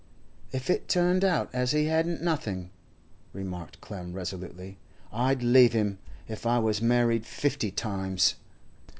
'If 0.51 0.71
it 0.71 0.87
turned 0.87 1.23
out 1.23 1.47
as 1.53 1.73
he 1.73 1.85
hadn't 1.85 2.23
nothing,' 2.23 2.71
remarked 3.33 3.81
Clem 3.81 4.13
resolutely, 4.13 4.79
'I'd 5.13 5.43
leave 5.43 5.73
him, 5.73 5.99
if 6.27 6.43
I 6.47 6.57
was 6.57 6.81
married 6.81 7.23
fifty 7.23 7.69
times. 7.69 8.33